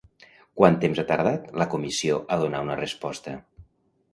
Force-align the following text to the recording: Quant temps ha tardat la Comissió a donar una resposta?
Quant 0.61 0.77
temps 0.83 1.01
ha 1.01 1.05
tardat 1.11 1.45
la 1.63 1.67
Comissió 1.75 2.17
a 2.37 2.41
donar 2.45 2.63
una 2.69 2.79
resposta? 2.81 3.37